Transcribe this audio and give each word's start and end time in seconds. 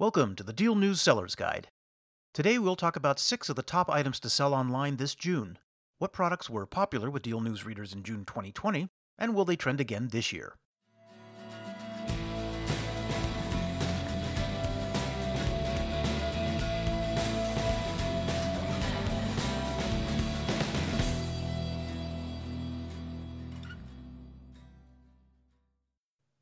Welcome 0.00 0.34
to 0.36 0.42
the 0.42 0.54
DealNews 0.54 0.96
Seller's 0.96 1.34
Guide. 1.34 1.68
Today 2.32 2.58
we'll 2.58 2.74
talk 2.74 2.96
about 2.96 3.20
six 3.20 3.50
of 3.50 3.56
the 3.56 3.62
top 3.62 3.90
items 3.90 4.18
to 4.20 4.30
sell 4.30 4.54
online 4.54 4.96
this 4.96 5.14
June. 5.14 5.58
What 5.98 6.14
products 6.14 6.48
were 6.48 6.64
popular 6.64 7.10
with 7.10 7.22
DealNews 7.22 7.66
readers 7.66 7.92
in 7.92 8.02
June 8.02 8.24
2020, 8.24 8.88
and 9.18 9.34
will 9.34 9.44
they 9.44 9.56
trend 9.56 9.78
again 9.78 10.08
this 10.08 10.32
year? 10.32 10.56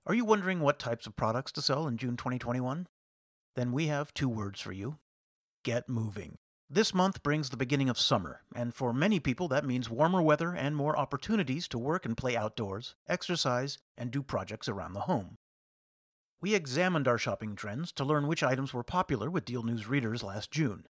Are 0.07 0.15
you 0.15 0.25
wondering 0.25 0.61
what 0.61 0.79
types 0.79 1.09
of 1.09 1.17
products 1.17 1.51
to 1.51 1.61
sell 1.61 1.89
in 1.89 1.97
June 1.97 2.17
2021? 2.17 2.87
Then 3.59 3.73
we 3.73 3.89
have 3.89 4.15
two 4.15 4.29
words 4.29 4.61
for 4.61 4.71
you 4.71 4.99
get 5.65 5.89
moving. 5.89 6.39
This 6.71 6.95
month 6.95 7.25
brings 7.25 7.51
the 7.51 7.57
beginning 7.57 7.89
of 7.89 7.99
summer, 7.99 8.43
and 8.55 8.73
for 8.73 8.93
many 8.93 9.19
people 9.19 9.49
that 9.49 9.65
means 9.65 9.91
warmer 9.91 10.23
weather 10.23 10.55
and 10.55 10.77
more 10.77 10.97
opportunities 10.97 11.67
to 11.69 11.77
work 11.79 12.07
and 12.07 12.17
play 12.17 12.37
outdoors, 12.37 12.95
exercise, 13.09 13.79
and 13.97 14.13
do 14.13 14.23
projects 14.23 14.69
around 14.69 14.93
the 14.93 15.09
home. 15.11 15.39
We 16.41 16.55
examined 16.55 17.09
our 17.09 17.19
shopping 17.19 17.57
trends 17.57 17.91
to 17.95 18.05
learn 18.05 18.29
which 18.29 18.45
items 18.45 18.73
were 18.73 18.85
popular 18.85 19.29
with 19.29 19.45
DealNews 19.45 19.89
readers 19.89 20.23
last 20.23 20.53
June. 20.53 20.87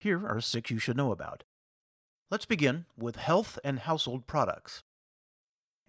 Here 0.00 0.26
are 0.26 0.40
six 0.40 0.72
you 0.72 0.80
should 0.80 0.96
know 0.96 1.12
about. 1.12 1.44
Let's 2.32 2.46
begin 2.46 2.86
with 2.98 3.14
health 3.14 3.60
and 3.62 3.78
household 3.78 4.26
products. 4.26 4.82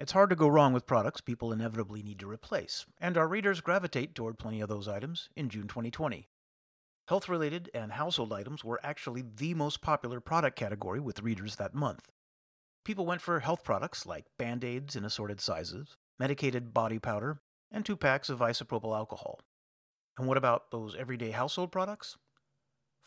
It's 0.03 0.12
hard 0.12 0.31
to 0.31 0.35
go 0.35 0.49
wrong 0.49 0.73
with 0.73 0.85
products 0.85 1.21
people 1.21 1.53
inevitably 1.53 2.03
need 2.03 2.20
to 2.20 2.30
replace, 2.30 2.85
and 2.99 3.17
our 3.17 3.25
readers 3.25 3.62
gravitate 3.62 4.13
toward 4.13 4.38
plenty 4.38 4.59
of 4.59 4.67
those 4.67 4.85
items 4.85 5.29
in 5.34 5.48
June 5.48 5.70
2020. 5.70 6.27
Health 7.07 7.29
related 7.29 7.70
and 7.73 7.93
household 7.93 8.34
items 8.34 8.66
were 8.66 8.81
actually 8.84 9.23
the 9.23 9.53
most 9.53 9.81
popular 9.81 10.20
product 10.20 10.59
category 10.59 10.99
with 10.99 11.21
readers 11.21 11.55
that 11.55 11.74
month. 11.74 12.12
People 12.84 13.05
went 13.05 13.21
for 13.21 13.40
health 13.40 13.63
products 13.63 14.05
like 14.05 14.26
band 14.37 14.65
aids 14.65 14.98
in 14.98 15.05
assorted 15.05 15.40
sizes, 15.40 15.96
medicated 16.20 16.74
body 16.74 16.99
powder, 16.99 17.40
and 17.71 17.85
two 17.85 17.96
packs 17.96 18.27
of 18.27 18.40
isopropyl 18.40 18.93
alcohol. 18.93 19.40
And 20.18 20.27
what 20.27 20.35
about 20.35 20.70
those 20.70 20.98
everyday 20.98 21.31
household 21.31 21.71
products? 21.71 22.18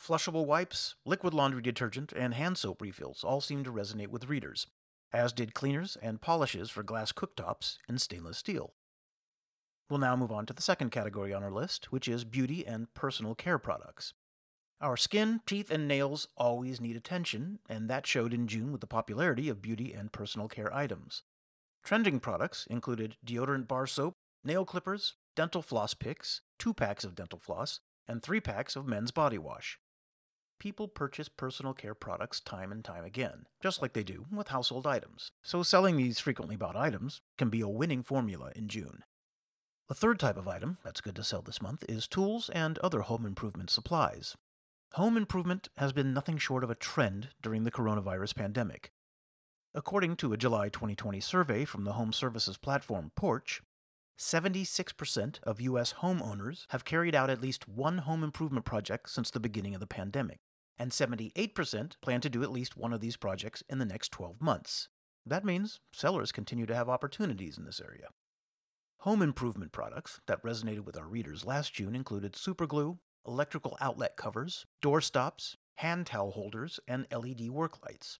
Flushable 0.02 0.46
wipes, 0.46 0.94
liquid 1.04 1.34
laundry 1.34 1.60
detergent, 1.60 2.14
and 2.16 2.32
hand 2.32 2.56
soap 2.56 2.80
refills 2.80 3.22
all 3.22 3.42
seemed 3.42 3.66
to 3.66 3.70
resonate 3.70 4.08
with 4.08 4.30
readers, 4.30 4.66
as 5.12 5.32
did 5.32 5.54
cleaners 5.54 5.96
and 6.02 6.20
polishes 6.20 6.70
for 6.70 6.82
glass 6.82 7.12
cooktops 7.12 7.78
and 7.88 8.00
stainless 8.00 8.38
steel. 8.38 8.74
We'll 9.88 10.00
now 10.00 10.16
move 10.16 10.32
on 10.32 10.46
to 10.46 10.52
the 10.52 10.62
second 10.62 10.90
category 10.90 11.32
on 11.32 11.42
our 11.42 11.50
list, 11.50 11.92
which 11.92 12.08
is 12.08 12.24
beauty 12.24 12.66
and 12.66 12.92
personal 12.94 13.34
care 13.34 13.58
products. 13.58 14.14
Our 14.80 14.96
skin, 14.96 15.40
teeth, 15.46 15.70
and 15.70 15.88
nails 15.88 16.28
always 16.36 16.80
need 16.80 16.96
attention, 16.96 17.60
and 17.68 17.88
that 17.88 18.06
showed 18.06 18.34
in 18.34 18.46
June 18.46 18.72
with 18.72 18.80
the 18.80 18.86
popularity 18.86 19.48
of 19.48 19.62
beauty 19.62 19.92
and 19.92 20.12
personal 20.12 20.48
care 20.48 20.74
items. 20.74 21.22
Trending 21.82 22.20
products 22.20 22.66
included 22.68 23.16
deodorant 23.24 23.68
bar 23.68 23.86
soap, 23.86 24.14
nail 24.44 24.64
clippers, 24.64 25.14
dental 25.34 25.62
floss 25.62 25.94
picks, 25.94 26.42
two 26.58 26.74
packs 26.74 27.04
of 27.04 27.14
dental 27.14 27.38
floss, 27.38 27.80
and 28.08 28.22
three 28.22 28.40
packs 28.40 28.76
of 28.76 28.86
men's 28.86 29.12
body 29.12 29.38
wash 29.38 29.78
people 30.58 30.88
purchase 30.88 31.28
personal 31.28 31.74
care 31.74 31.94
products 31.94 32.40
time 32.40 32.72
and 32.72 32.84
time 32.84 33.04
again, 33.04 33.46
just 33.62 33.82
like 33.82 33.92
they 33.92 34.02
do 34.02 34.26
with 34.32 34.48
household 34.48 34.86
items. 34.86 35.30
So 35.42 35.62
selling 35.62 35.96
these 35.96 36.18
frequently 36.18 36.56
bought 36.56 36.76
items 36.76 37.20
can 37.38 37.48
be 37.48 37.60
a 37.60 37.68
winning 37.68 38.02
formula 38.02 38.52
in 38.54 38.68
June. 38.68 39.04
The 39.88 39.94
third 39.94 40.18
type 40.18 40.36
of 40.36 40.48
item 40.48 40.78
that's 40.84 41.00
good 41.00 41.14
to 41.16 41.24
sell 41.24 41.42
this 41.42 41.62
month 41.62 41.84
is 41.88 42.08
tools 42.08 42.50
and 42.50 42.78
other 42.78 43.02
home 43.02 43.24
improvement 43.24 43.70
supplies. 43.70 44.36
Home 44.94 45.16
improvement 45.16 45.68
has 45.76 45.92
been 45.92 46.14
nothing 46.14 46.38
short 46.38 46.64
of 46.64 46.70
a 46.70 46.74
trend 46.74 47.28
during 47.42 47.64
the 47.64 47.70
coronavirus 47.70 48.34
pandemic. 48.34 48.90
According 49.74 50.16
to 50.16 50.32
a 50.32 50.36
July 50.36 50.70
2020 50.70 51.20
survey 51.20 51.64
from 51.64 51.84
the 51.84 51.92
home 51.92 52.12
services 52.12 52.56
platform 52.56 53.12
Porch, 53.14 53.62
76% 54.18 55.38
of 55.42 55.60
U.S. 55.60 55.94
homeowners 56.00 56.64
have 56.70 56.86
carried 56.86 57.14
out 57.14 57.28
at 57.28 57.42
least 57.42 57.68
one 57.68 57.98
home 57.98 58.24
improvement 58.24 58.64
project 58.64 59.10
since 59.10 59.30
the 59.30 59.38
beginning 59.38 59.74
of 59.74 59.80
the 59.80 59.86
pandemic 59.86 60.40
and 60.78 60.90
78% 60.90 61.92
plan 62.00 62.20
to 62.20 62.30
do 62.30 62.42
at 62.42 62.52
least 62.52 62.76
one 62.76 62.92
of 62.92 63.00
these 63.00 63.16
projects 63.16 63.62
in 63.68 63.78
the 63.78 63.84
next 63.84 64.10
12 64.12 64.40
months. 64.40 64.88
That 65.24 65.44
means 65.44 65.80
sellers 65.92 66.32
continue 66.32 66.66
to 66.66 66.74
have 66.74 66.88
opportunities 66.88 67.58
in 67.58 67.64
this 67.64 67.80
area. 67.80 68.08
Home 69.00 69.22
improvement 69.22 69.72
products 69.72 70.20
that 70.26 70.42
resonated 70.42 70.84
with 70.84 70.96
our 70.96 71.06
readers 71.06 71.44
last 71.44 71.74
June 71.74 71.94
included 71.94 72.32
superglue, 72.32 72.98
electrical 73.26 73.76
outlet 73.80 74.16
covers, 74.16 74.66
door 74.80 75.00
stops, 75.00 75.56
hand 75.76 76.06
towel 76.06 76.32
holders, 76.32 76.80
and 76.88 77.06
LED 77.12 77.50
work 77.50 77.84
lights. 77.84 78.18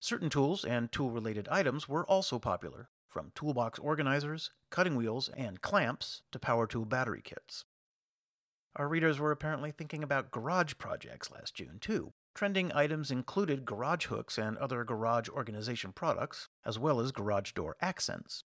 Certain 0.00 0.28
tools 0.28 0.64
and 0.64 0.92
tool 0.92 1.10
related 1.10 1.48
items 1.48 1.88
were 1.88 2.06
also 2.06 2.38
popular, 2.38 2.90
from 3.08 3.32
toolbox 3.34 3.78
organizers, 3.78 4.50
cutting 4.70 4.96
wheels, 4.96 5.30
and 5.36 5.62
clamps 5.62 6.22
to 6.30 6.38
power 6.38 6.66
tool 6.66 6.84
battery 6.84 7.22
kits. 7.22 7.64
Our 8.76 8.88
readers 8.88 9.20
were 9.20 9.30
apparently 9.30 9.70
thinking 9.70 10.02
about 10.02 10.32
garage 10.32 10.74
projects 10.78 11.30
last 11.30 11.54
June, 11.54 11.78
too. 11.80 12.12
Trending 12.34 12.72
items 12.72 13.12
included 13.12 13.64
garage 13.64 14.06
hooks 14.06 14.36
and 14.36 14.56
other 14.58 14.82
garage 14.82 15.28
organization 15.28 15.92
products, 15.92 16.48
as 16.66 16.76
well 16.76 16.98
as 16.98 17.12
garage 17.12 17.52
door 17.52 17.76
accents. 17.80 18.42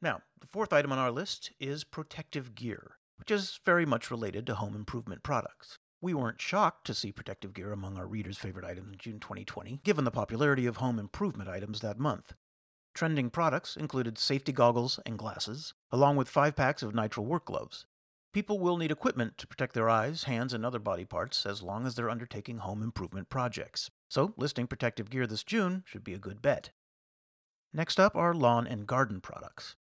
Now, 0.00 0.22
the 0.40 0.46
fourth 0.46 0.72
item 0.72 0.92
on 0.92 0.98
our 0.98 1.10
list 1.10 1.52
is 1.60 1.84
protective 1.84 2.54
gear, 2.54 2.92
which 3.18 3.30
is 3.30 3.60
very 3.66 3.84
much 3.84 4.10
related 4.10 4.46
to 4.46 4.54
home 4.54 4.74
improvement 4.74 5.22
products. 5.22 5.78
We 6.00 6.14
weren't 6.14 6.40
shocked 6.40 6.86
to 6.86 6.94
see 6.94 7.12
protective 7.12 7.52
gear 7.52 7.72
among 7.72 7.98
our 7.98 8.06
readers' 8.06 8.38
favorite 8.38 8.64
items 8.64 8.92
in 8.92 8.98
June 8.98 9.20
2020, 9.20 9.80
given 9.84 10.04
the 10.04 10.10
popularity 10.10 10.64
of 10.64 10.76
home 10.76 10.98
improvement 10.98 11.50
items 11.50 11.80
that 11.80 11.98
month. 11.98 12.32
Trending 12.94 13.28
products 13.28 13.76
included 13.76 14.16
safety 14.16 14.52
goggles 14.52 14.98
and 15.04 15.18
glasses, 15.18 15.74
along 15.90 16.16
with 16.16 16.28
five 16.28 16.56
packs 16.56 16.82
of 16.82 16.92
nitrile 16.92 17.26
work 17.26 17.44
gloves, 17.44 17.84
People 18.38 18.60
will 18.60 18.76
need 18.76 18.92
equipment 18.92 19.36
to 19.38 19.48
protect 19.48 19.74
their 19.74 19.90
eyes, 19.90 20.22
hands, 20.22 20.54
and 20.54 20.64
other 20.64 20.78
body 20.78 21.04
parts 21.04 21.44
as 21.44 21.60
long 21.60 21.84
as 21.84 21.96
they're 21.96 22.08
undertaking 22.08 22.58
home 22.58 22.84
improvement 22.84 23.28
projects. 23.28 23.90
So, 24.08 24.32
listing 24.36 24.68
protective 24.68 25.10
gear 25.10 25.26
this 25.26 25.42
June 25.42 25.82
should 25.84 26.04
be 26.04 26.14
a 26.14 26.20
good 26.20 26.40
bet. 26.40 26.70
Next 27.72 27.98
up 27.98 28.14
are 28.14 28.32
lawn 28.32 28.64
and 28.64 28.86
garden 28.86 29.20
products. 29.20 29.74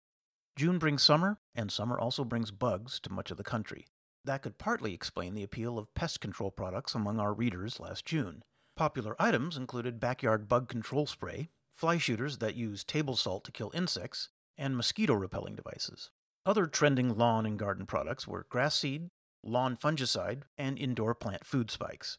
June 0.55 0.79
brings 0.79 1.03
summer, 1.03 1.39
and 1.53 1.73
summer 1.73 1.99
also 1.99 2.23
brings 2.23 2.53
bugs 2.53 3.01
to 3.01 3.13
much 3.13 3.33
of 3.33 3.39
the 3.39 3.43
country. 3.43 3.87
That 4.25 4.43
could 4.43 4.57
partly 4.57 4.95
explain 4.95 5.35
the 5.35 5.43
appeal 5.43 5.77
of 5.77 5.93
pest 5.95 6.21
control 6.21 6.53
products 6.53 6.95
among 6.95 7.19
our 7.19 7.35
readers 7.35 7.81
last 7.81 8.07
June. 8.07 8.45
Popular 8.77 9.17
items 9.19 9.57
included 9.57 9.99
backyard 9.99 10.49
bug 10.49 10.69
control 10.69 11.09
spray, 11.09 11.49
fly 11.73 11.99
shooters 11.99 12.39
that 12.39 12.55
use 12.55 12.85
table 12.85 13.17
salt 13.17 13.43
to 13.47 13.51
kill 13.51 13.73
insects, 13.75 14.29
and 14.57 14.77
mosquito 14.77 15.15
repelling 15.15 15.57
devices. 15.57 16.11
Other 16.47 16.67
trending 16.67 17.17
lawn 17.17 17.47
and 17.47 17.59
garden 17.59 17.87
products 17.87 18.29
were 18.29 18.47
grass 18.51 18.77
seed, 18.77 19.09
lawn 19.43 19.77
fungicide, 19.77 20.43
and 20.59 20.79
indoor 20.79 21.15
plant 21.15 21.47
food 21.47 21.71
spikes. 21.71 22.19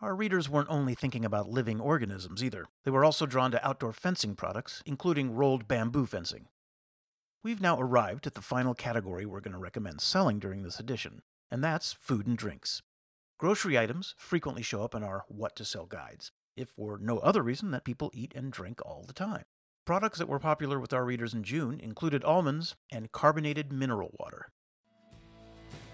Our 0.00 0.16
readers 0.16 0.48
weren't 0.48 0.68
only 0.68 0.96
thinking 0.96 1.24
about 1.24 1.48
living 1.48 1.80
organisms 1.80 2.42
either. 2.42 2.66
They 2.84 2.90
were 2.90 3.04
also 3.04 3.24
drawn 3.24 3.52
to 3.52 3.64
outdoor 3.64 3.92
fencing 3.92 4.34
products, 4.34 4.82
including 4.84 5.36
rolled 5.36 5.68
bamboo 5.68 6.06
fencing. 6.06 6.48
We've 7.44 7.60
now 7.60 7.78
arrived 7.78 8.26
at 8.26 8.34
the 8.34 8.42
final 8.42 8.74
category 8.74 9.26
we're 9.26 9.40
going 9.40 9.52
to 9.52 9.58
recommend 9.58 10.00
selling 10.00 10.40
during 10.40 10.64
this 10.64 10.80
edition, 10.80 11.22
and 11.48 11.62
that's 11.62 11.92
food 11.92 12.26
and 12.26 12.36
drinks. 12.36 12.82
Grocery 13.38 13.78
items 13.78 14.16
frequently 14.18 14.62
show 14.62 14.82
up 14.82 14.92
in 14.92 15.04
our 15.04 15.24
What 15.28 15.54
to 15.54 15.64
Sell 15.64 15.86
guides, 15.86 16.32
if 16.56 16.70
for 16.70 16.98
no 16.98 17.18
other 17.18 17.42
reason 17.42 17.70
that 17.70 17.84
people 17.84 18.10
eat 18.12 18.32
and 18.34 18.50
drink 18.50 18.80
all 18.84 19.04
the 19.06 19.12
time. 19.12 19.44
Products 19.84 20.18
that 20.18 20.28
were 20.28 20.38
popular 20.38 20.78
with 20.78 20.92
our 20.92 21.04
readers 21.04 21.34
in 21.34 21.42
June 21.42 21.80
included 21.80 22.22
almonds 22.22 22.76
and 22.92 23.10
carbonated 23.10 23.72
mineral 23.72 24.12
water. 24.20 24.46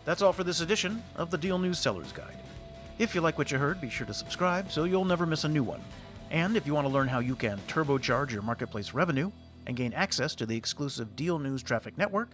That's 0.04 0.20
all 0.20 0.34
for 0.34 0.44
this 0.44 0.60
edition 0.60 1.02
of 1.16 1.30
the 1.30 1.38
DealNews 1.38 1.76
Seller's 1.76 2.12
Guide. 2.12 2.36
If 2.98 3.14
you 3.14 3.22
like 3.22 3.38
what 3.38 3.50
you 3.50 3.56
heard, 3.56 3.80
be 3.80 3.88
sure 3.88 4.06
to 4.06 4.12
subscribe 4.12 4.70
so 4.70 4.84
you'll 4.84 5.06
never 5.06 5.24
miss 5.24 5.44
a 5.44 5.48
new 5.48 5.62
one. 5.62 5.80
And 6.30 6.54
if 6.54 6.66
you 6.66 6.74
want 6.74 6.86
to 6.86 6.92
learn 6.92 7.08
how 7.08 7.20
you 7.20 7.34
can 7.34 7.56
turbocharge 7.66 8.30
your 8.30 8.42
marketplace 8.42 8.92
revenue 8.92 9.30
and 9.66 9.74
gain 9.74 9.94
access 9.94 10.34
to 10.34 10.44
the 10.44 10.56
exclusive 10.56 11.16
DealNews 11.16 11.62
Traffic 11.62 11.96
Network, 11.96 12.28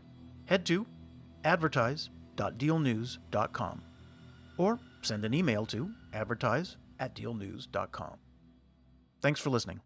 head 0.47 0.67
to 0.67 0.85
advertise.dealnews.com 1.45 3.83
or 4.57 4.81
send 5.03 5.25
an 5.25 5.35
email 5.35 5.67
to 5.67 5.89
advertise 6.13 6.77
at 6.99 7.15
dealnews.com. 7.15 8.17
Thanks 9.21 9.39
for 9.39 9.51
listening. 9.51 9.81